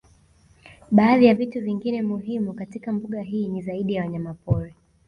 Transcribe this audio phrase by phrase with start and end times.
[0.91, 4.75] Baadhi ya vitu vingine muhimu katika mbuga hii ni zaidi ya wanyamapori